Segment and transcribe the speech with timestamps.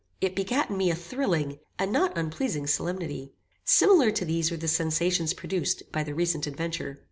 [0.19, 3.33] It begat in me a thrilling, and not unpleasing solemnity.
[3.63, 6.97] Similar to these were the sensations produced by the recent adventure.